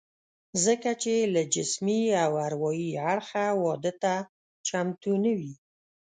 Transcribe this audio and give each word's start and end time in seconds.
ځکه 0.65 0.91
چې 1.03 1.13
له 1.33 1.41
جسمي 1.53 2.01
او 2.23 2.31
اروايي 2.47 2.89
اړخه 3.11 3.45
واده 3.63 3.93
ته 4.03 4.13
چمتو 4.67 5.13
نه 5.23 5.31
وي 5.37 5.53